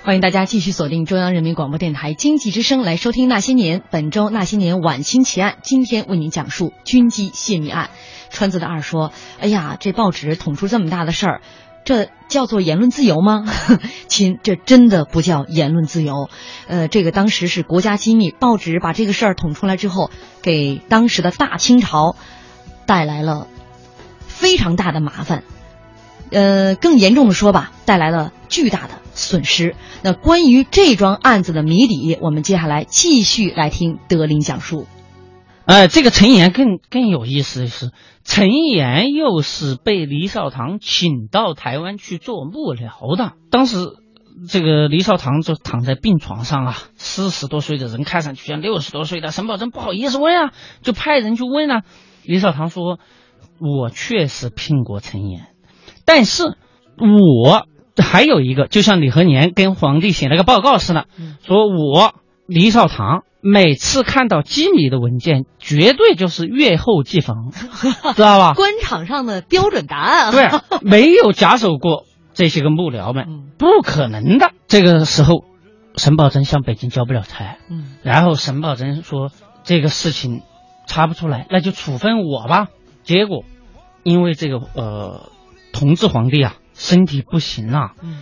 [0.06, 3.80] 欢迎大家继续锁定中央人民广播电台经济之声来收听《那些年》。
[3.90, 7.90] 本周《那些年》晚清奇案，今天为您讲述军机泄密案。
[8.30, 9.10] 川子的二说
[9.42, 11.40] ：“哎呀，这报纸捅出这么大的事儿，
[11.84, 13.46] 这叫做言论自由吗？
[14.06, 16.30] 亲，这真的不叫言论自由。
[16.68, 22.14] 呃，这个当时是国家机密，报纸把这个事儿捅出来之后，给当时的大清朝
[22.86, 23.48] 带来了
[24.20, 25.42] 非常大的麻烦。
[26.30, 29.74] 呃，更严重的说吧，带来了巨大的损失。
[30.02, 34.86] 那关于这桩案子的谜底，我们接下来继续来听德林讲述。
[35.64, 37.90] 哎，这个陈岩更更有意思的是，
[38.22, 43.32] 陈岩又是被黎少堂请到台湾去做幕僚的。
[43.50, 43.76] 当时
[44.48, 49.32] 这个黎少堂就躺在病床上啊，四十多岁的人看上去像六十多岁的。
[49.32, 50.52] 沈葆桢不好意思问啊，
[50.82, 51.82] 就派人去问啊。
[52.22, 52.98] 黎少堂说
[53.58, 55.48] ：“我确实聘过陈岩，
[56.06, 56.44] 但是
[56.96, 57.66] 我
[58.02, 62.14] 还有一个，就像李和年跟皇帝写了个报告似的，嗯说我
[62.46, 67.36] 李少堂每次看到机密的文件，绝对就是阅后即焚，
[68.16, 68.54] 知道吧？
[68.54, 70.30] 官场上的标准答案啊。
[70.32, 72.04] 对， 没有假手过
[72.34, 74.52] 这些个幕僚们，嗯不可能的。
[74.68, 75.44] 这个时候，
[75.96, 79.30] 沈葆桢向北京交不了差，嗯然后沈葆桢说
[79.64, 80.42] 这个事情
[80.86, 82.68] 查不出来，那就处分我吧。
[83.04, 83.44] 结果
[84.02, 85.30] 因为这个呃
[85.78, 88.16] 同治皇帝啊身体不行啊，嗯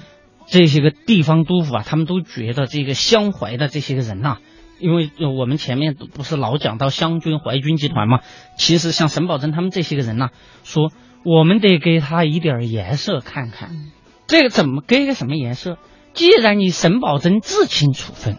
[0.47, 4.39] 这些个地方督府啊，他们都觉得这个襄淮的这些个人呐、
[4.79, 8.21] 因为呃我们前面不是老讲到湘军、淮军集团嘛，
[8.59, 10.31] 其实像沈葆桢他们这些个人呐、
[10.65, 10.91] 说
[11.25, 13.71] 我们得给他一点颜色看看。
[13.71, 13.93] 嗯
[14.27, 15.77] 这个怎么给个什么颜色？
[16.15, 18.39] 既然你沈葆桢自请处分，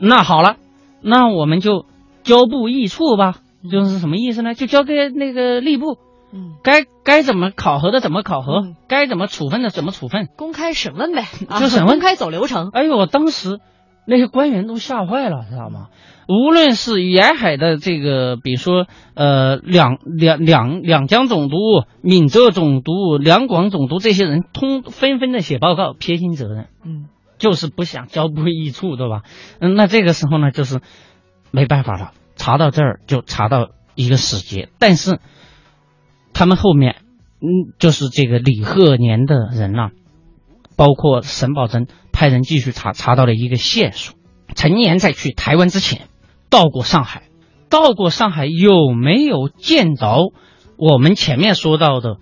[0.00, 0.56] 那好了，
[1.00, 1.86] 那我们就
[2.24, 3.36] 交部议处吧。
[3.70, 4.54] 就是什么意思呢？
[4.54, 5.96] 就交给那个吏部，
[6.32, 10.28] 嗯，该该怎么考核的怎么考核，嗯该怎么处分的怎么处分。
[10.36, 12.70] 公开审问呗，啊 就审问公开走流程。
[12.72, 13.60] 哎呦，我当时
[14.06, 15.88] 那些官员都吓坏了，知道吗？
[16.28, 21.56] 无论是沿海的这个，比如说呃两两两两江总督、
[22.00, 27.08] 闽浙总督、两广总督这些人，通纷纷的写报告撇清责任，嗯
[27.38, 29.22] 就是不想交不易处，对吧？
[29.60, 30.80] 嗯，那这个时候呢，就是
[31.50, 35.18] 没办法了，查到这儿就查到一个死结，但是
[36.34, 36.96] 他们后面，
[37.40, 39.90] 嗯，就是这个李鹤年的人呐、
[40.76, 44.14] 包括沈葆桢派人继续查，查到了一个线索。
[44.54, 46.02] 陈岩在去台湾之前，
[46.50, 47.22] 到过上海，
[47.70, 50.32] 到过上海有没有见着
[50.76, 52.16] 我们前面说到的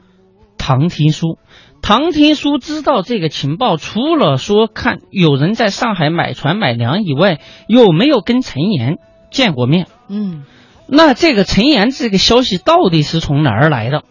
[0.58, 1.38] 唐廷枢？
[1.82, 8.98] 唐廷枢知道这个情报，除了说看有人在上海买船买粮以外，有没有跟陈岩
[9.30, 9.86] 见过面？
[10.08, 10.44] 嗯
[10.90, 14.02] 那这个陈岩这个消息到底是从哪儿来的？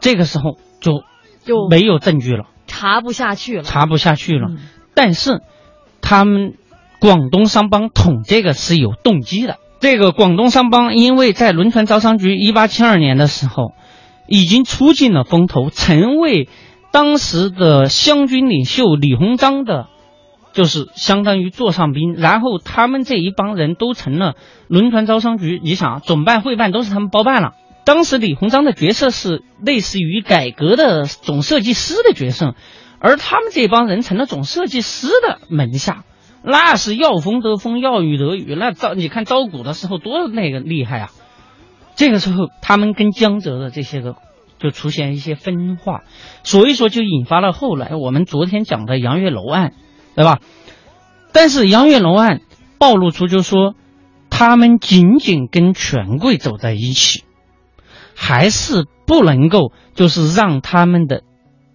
[0.00, 1.02] 这个时候就
[1.44, 3.62] 就没有证据了，查不下去了。
[3.62, 4.48] 查不下去了。
[4.50, 4.58] 嗯
[4.94, 5.42] 但是
[6.00, 6.54] 他们
[6.98, 9.58] 广东商帮捅这个是有动机的。
[9.78, 13.74] 这个广东商帮因为在轮船招商局一八七二年的时候，
[14.26, 16.48] 已经出尽了风头，成为
[16.90, 19.86] 当时的湘军领袖李鸿章的，
[20.52, 22.14] 就是相当于座上宾。
[22.14, 24.34] 然后他们这一帮人都成了
[24.68, 27.54] 轮船招商局，你想总办会办都是他们包办了。
[27.84, 32.54] 当时李鸿章的角色是类似于改革的总设计师的角色，
[32.98, 36.04] 而他们这帮人成了总设计师的门下，
[36.42, 38.54] 那是要风得风，要雨得雨。
[38.54, 41.10] 那招你看招股的时候多那个厉害啊！
[41.96, 44.16] 这个时候他们跟江浙的这些个
[44.58, 46.02] 就出现一些分化，
[46.42, 49.72] 所以说就引发了后来我们昨天讲的杨月楼案，
[50.18, 50.40] 对吧？
[51.30, 52.40] 但是杨月龙案
[52.76, 53.76] 暴露出就说
[54.30, 57.22] 他们仅仅跟权贵走在一起，
[58.16, 61.22] 还是不能够就是让他们的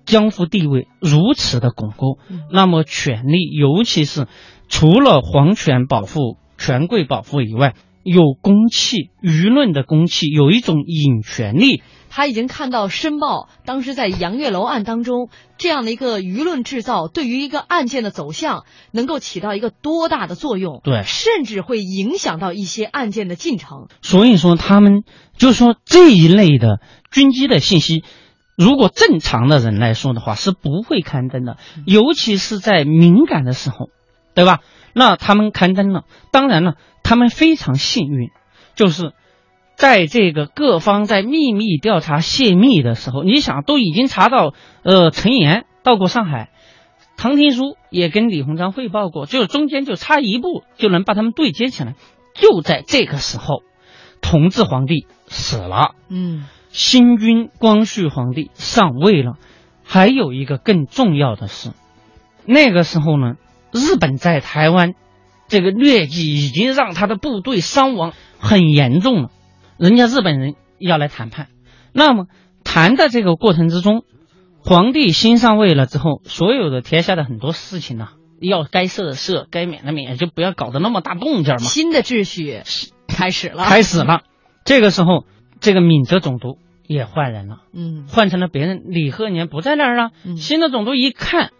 [0.06, 2.20] 江湖地位如此的巩固。
[2.52, 4.28] 那么权力，尤其是
[4.68, 11.82] 除了皇权保护、权贵保护以外，有公器、舆论的公器，有一种隐权力。
[12.16, 23.88] 他已经看到《申报》当时在杨月楼案当中这样的一个舆论制造，对于一个案件的走向能够起到一个多大的作用，对甚至会影响到一些案件的进程。
[24.04, 25.04] 所以说，他们
[25.38, 28.04] 就是说这一类的军机的信息，
[28.56, 33.90] 如果正常的人来说的话，是不会刊登的，尤其是在敏感的时候，
[34.36, 34.60] 对吧？
[34.94, 38.30] 那他们刊登了，当然了，他们非常幸运，
[38.76, 39.14] 就是
[39.76, 46.50] 在这个各方在秘密调查泄密的时候，你想都已经查到，呃，陈岩到过上海。
[47.16, 51.96] 唐廷枢也跟李鸿章汇报过，就中间就差一步就能把他们对接起来。
[52.34, 53.62] 就在这个时候，
[54.20, 59.34] 同治皇帝死了，嗯新君光绪皇帝上位了。
[59.84, 61.72] 还有一个更重要的是，
[62.46, 63.36] 那个时候呢，
[63.74, 64.94] 日本在台湾
[65.48, 69.32] 这个劣迹已经让他的部队伤亡很严重了，
[69.78, 71.48] 人家日本人要来谈判。
[71.92, 72.28] 那么
[72.64, 74.04] 谈的这个过程之中，
[74.60, 78.10] 皇帝新上位了之后，所有的天下的很多事情呢、
[78.40, 81.58] 要该赦的赦，该免的免，就不要搞得那么大动静嘛。
[81.58, 82.62] 新的秩序
[83.08, 84.22] 开始了，开始了。
[84.66, 85.26] 这个时候，
[85.60, 86.58] 这个闽浙总督
[86.88, 88.84] 也换人了，嗯换成了别人。
[88.88, 90.12] 李鹤年不在那儿了。
[90.24, 91.52] 嗯新的总督一看，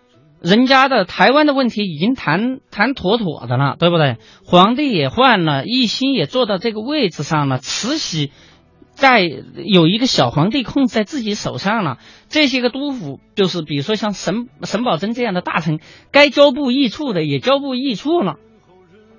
[0.44, 4.18] 人家的台湾的问题已经谈谈妥妥的了，对不对？
[4.46, 8.30] 皇帝也换了，奕欣也坐到这个位置上了，慈禧
[8.92, 11.98] 在有一个小皇帝控制在自己手上了。
[12.28, 15.80] 这些个督府，就是比如说像沈沈葆桢这样的大臣，
[16.12, 18.36] 该交部议处的也交部议处了。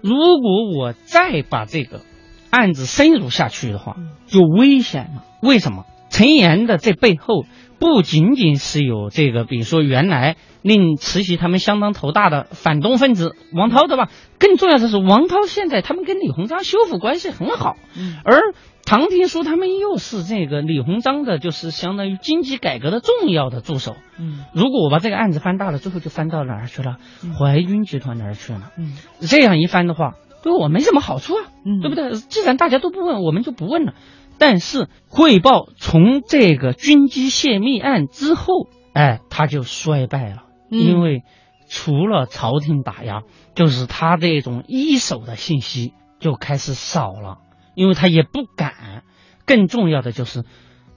[0.03, 2.03] 如果我再把这个
[2.51, 3.97] 案子深入下去的话，
[4.27, 5.25] 就危险了。
[5.41, 5.87] 为什么？
[6.11, 7.47] 陈岩的这背后
[7.79, 14.09] 不仅仅是有这个，比如说原来令慈禧他们相当头大的反动分子王涛，对吧？
[14.39, 18.41] 更重要的是，王涛现在他们跟李鸿章修复关系很好，嗯而
[18.87, 23.95] 唐廷枢他们又是这个李鸿章的，就是相当于经济改革的重要的助手。
[24.19, 26.97] 嗯如果我把这个案子翻大了，最后就翻到哪儿去了？
[27.39, 28.71] 淮军集团哪儿去了。
[28.79, 32.13] 嗯这样一翻的话，对我没什么好处啊，嗯对不对？
[32.13, 33.93] 既然大家都不问，我们就不问了。
[34.39, 41.23] 但是汇报从这个军机泄密案之后，哎，他就衰败了，因为
[41.69, 43.23] 除了朝廷打压，
[43.55, 47.39] 就是他这种一手的信息就开始少了，
[47.75, 49.03] 因为他也不敢。
[49.47, 50.45] 更重要的就是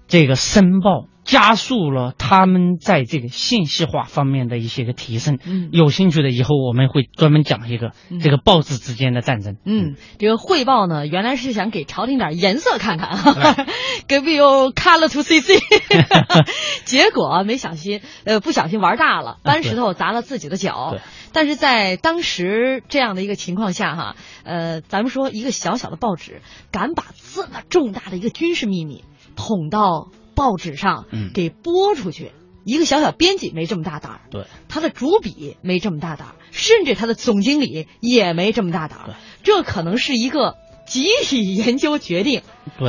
[0.07, 5.39] 这个申报加速了他们在这个信息化方面的一些个提升。
[5.45, 9.57] 嗯有兴趣的以后我们会专门讲一个嗯这个报纸之间的战争。
[9.65, 13.65] 嗯，这个汇报呢，原来是想给朝廷点颜色看看啊，
[14.07, 15.41] 给 you color to see，
[16.85, 21.01] 结果啊没小心，呃，不小心玩大了，搬石头砸了自己的脚对。
[21.33, 26.41] 但是在当时这样的一个情况下哈，呃，咱们说一个小小的报纸
[26.71, 27.03] 敢把
[27.33, 29.03] 这么重大的一个军事秘密
[29.37, 32.33] 捅到报纸上嗯，给播出去。
[32.65, 39.15] 一个小小编辑没这么大胆儿，对，他的主笔没这么大胆儿，甚至他的总经理也没这么大胆儿。
[39.41, 42.41] 这可能是一个集体研究决定，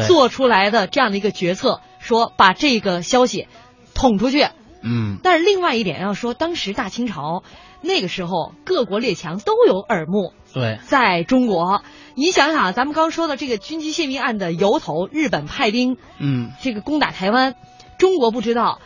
[0.08, 3.46] 做出来的这样的一个决策，说把这个消息
[3.94, 4.48] 捅出去。
[4.82, 7.44] 嗯，但是另外一点要说，当时大清朝
[7.80, 11.82] 那个时候各国列强都有耳目，对，在中国，
[12.18, 17.54] 你想想，咱们刚说的这个军机泄密案的由头，日本派兵嗯，这个攻打台湾，
[17.96, 18.80] 中国不知道，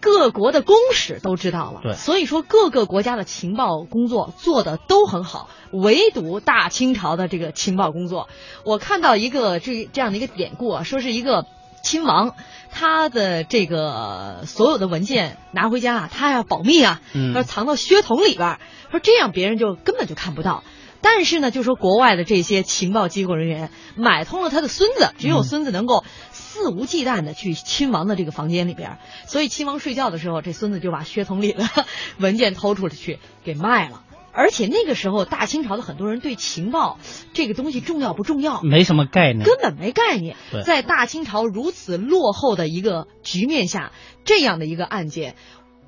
[0.00, 1.80] 各国的公使都知道了。
[1.82, 8.30] 对所以说各个国家的情报工作做的都很好，唯独大清朝的这个情报工作，
[8.64, 11.44] 我看到一个这这样的一个典故啊，说是一个
[11.82, 12.34] 亲王。
[12.70, 18.58] 他的这个所有的文件拿回家啊，他要保密啊，嗯他说藏到靴筒里边，
[18.90, 20.64] 说这样别人就根本就看不到。
[21.00, 31.64] 但是呢，就说国外的这些情报机构人员买通了他的孙子，只有孙子能够肆无忌惮的去亲王的这个房间里边，所以亲王睡觉的时候，这孙子就把靴筒里的
[32.18, 34.02] 文件偷出去给卖了。
[34.30, 37.00] 而且那个时候，大清朝的很多人对情报
[37.32, 39.44] 这个东西重要不重要，没什么概念。
[39.44, 40.36] 根本没概念。
[40.64, 43.90] 在大清朝如此落后的一个局面下，
[44.24, 45.34] 这样的一个案件，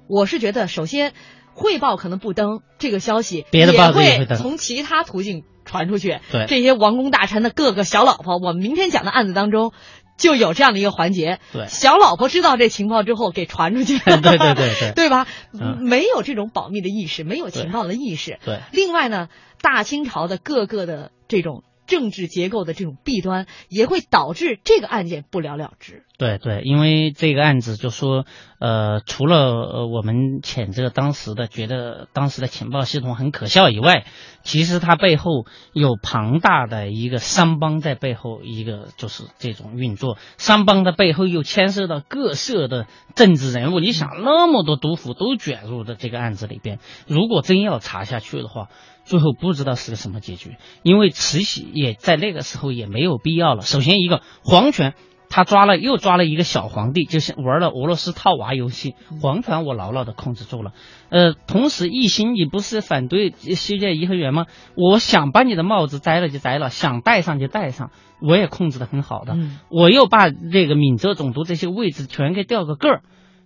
[0.09, 1.13] 我是觉得，首先
[1.55, 6.21] 汇报可能不登这个消息，别的报纸也也会从其他途径传出去。
[6.31, 9.73] 对这些王公大臣的各个小老婆，我们明天讲的案子当中。
[10.17, 15.27] 就有这样的一个环节，对小老婆知道这情报之后给传出去， 对对对对 对吧？
[15.59, 19.29] 嗯没有这种保密的意识，没有情报的意识，对另外呢，
[19.63, 26.05] 大清朝的各个的这种政治结构的这种弊端，也会导致这个案件不了了之。
[26.21, 28.27] 对对，因为这个案子就说，
[28.59, 34.05] 呃，除了呃我们谴责当时的觉得当时的情报系统很可笑以外，
[34.43, 43.81] 其实它背后有庞大的一个商帮在背后，一个就是这种运作，商帮的背后又牵涉到各色的政治人物。
[43.81, 48.69] 你想，那么多督府都卷入的这个案子里边，如果真要查下去的话，
[49.05, 53.63] 最后不知道是个什么结局，因为慈禧也在那个时候也没有必要了。
[53.63, 54.93] 首先一个皇权。
[55.31, 60.73] 他抓了又抓了一个小皇帝，就是玩了俄罗斯套娃游戏，皇权我牢牢的控制住了。
[61.09, 64.47] 呃，同时一心你不是反对修建颐和园吗？
[64.75, 69.35] 我想把你的帽子摘了就摘了，想戴上就戴上，我也控制的很好的。
[69.35, 73.03] 嗯我又把这个闽浙总督这些位置全给调个个儿，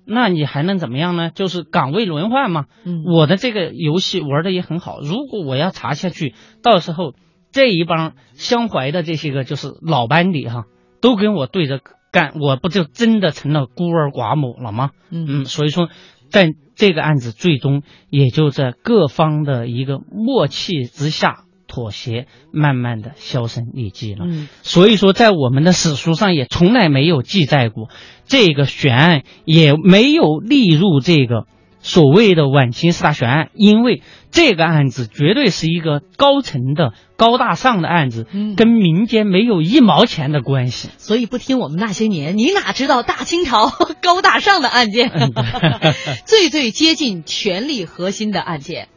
[0.07, 1.31] 那你还能怎么样呢？
[1.31, 2.65] 就是岗位轮换嘛。
[2.85, 7.13] 嗯我的这个游戏玩的也很好，如果我要查下去，到时候
[7.53, 10.65] 这一帮相怀的这些个就是老班底哈，
[11.05, 11.81] 都跟我对着
[12.11, 14.93] 干，我不就真的成了孤儿寡母了吗？
[15.11, 15.91] 嗯嗯，所以说，
[16.31, 24.25] 在这个案子最终也就在各方的一个默契之下妥协，慢慢的销声匿迹了。
[24.27, 27.91] 嗯所以说，在我们的史书上也从来没有记载过
[28.25, 31.47] 这个悬案，也没有列入这个
[31.85, 40.89] 所谓的晚清四大悬案，因为这个案子绝对是一个高层的、高大上的案子，嗯跟民间没有一毛钱的关系。
[40.97, 43.71] 所以不听我们那些年，你哪知道大清朝
[44.01, 45.33] 高大上的案件，嗯
[46.25, 48.89] 最最接近权力核心的案件。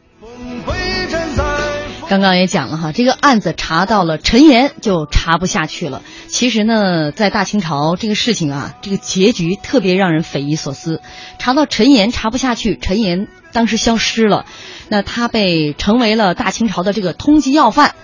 [2.08, 6.02] 刚刚也讲了哈，这个案子查到了陈岩就查不下去了。
[6.28, 11.02] 其实呢，在大清朝这个事情啊，这个结局特别让人匪夷所思。
[11.38, 14.46] 查到陈岩查不下去，陈岩当时消失了，
[14.88, 17.94] 那他被成为了大清朝的这个通缉要犯。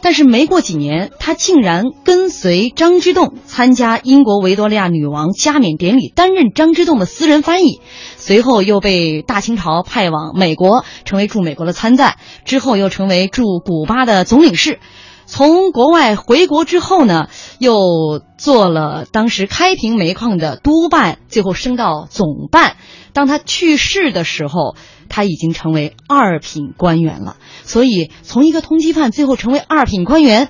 [0.00, 7.80] 但是没过几年，他竟然跟随张之洞参加英国维多利亚女王加冕典礼，担任张之洞的私人翻译。
[8.16, 14.78] 随后又被大清朝派往美国，成为驻美国的参赞，之后又成为驻古巴的总领事。
[15.26, 17.28] 从国外回国之后呢，
[17.58, 22.76] 又做了当时开平煤矿的督办，最后升到总办。
[23.12, 24.74] 当他去世的时候，
[25.08, 27.36] 他已经成为二品官员了。
[27.64, 30.48] 所以，从一个通缉犯最后成为二品官员，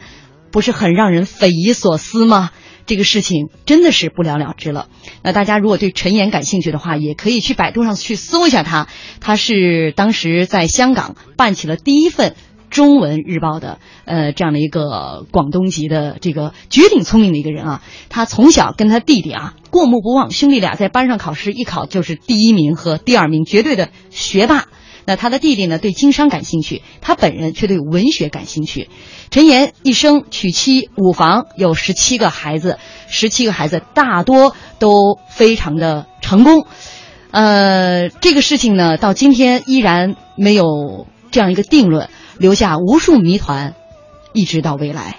[0.51, 2.51] 不是很让人匪夷所思吗？
[2.87, 4.89] 这个事情真的是不了了之了。
[5.23, 8.89] 那大家如果对陈岩感兴趣的话，也可以去百度上去搜一下他。
[9.21, 12.35] 他是当时在香港办起了第一份
[12.71, 17.83] 中文日报的，呃，这样的一个广东籍的这个绝顶聪明的一个人啊。
[18.09, 24.67] 他从小跟他弟弟啊过目不忘，兄弟俩在班上考试一考就是第一名和第二名，绝对的学霸。
[25.05, 28.91] 那他的弟弟呢，对经商感兴趣，他本人却对文学感兴趣。
[29.31, 36.67] 陈岩一生娶妻五房，有十七个孩子，十七个孩子大多都非常的成功。
[37.31, 43.75] 呃，这个事情呢，到今天依然没有这样一个定论，留下无数谜团
[44.33, 45.17] 一直到未来。